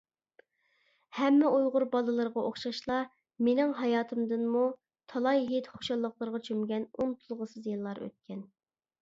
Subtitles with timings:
[1.17, 2.97] ھەممە ئۇيغۇر بالىلىرىغا ئوخشاشلا
[3.49, 4.65] مېنىڭ ھاياتىمدىنمۇ
[5.15, 8.45] تالاي ھېيت خۇشاللىقلىرىغا چۆمگەن ئۇنتۇلغۇسىز يىللار ئۆتكەن.